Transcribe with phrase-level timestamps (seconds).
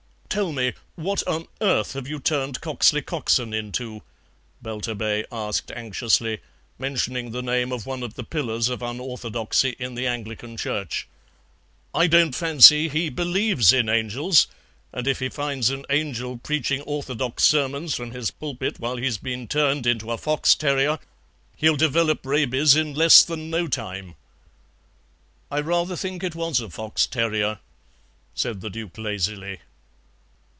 [0.31, 4.01] "Tell me, what on earth have you turned Cocksley Coxon into?"
[4.61, 6.39] Belturbet asked anxiously,
[6.79, 11.05] mentioning the name of one of the pillars of unorthodoxy in the Anglican Church.
[11.93, 14.47] "I don't fancy he BELIEVES in angels,
[14.93, 19.49] and if he finds an angel preaching orthodox sermons from his pulpit while he's been
[19.49, 20.97] turned into a fox terrier,
[21.57, 24.15] he'll develop rabies in less than no time."
[25.51, 27.59] "I rather think it was a fox terrier,"
[28.33, 29.59] said the Duke lazily.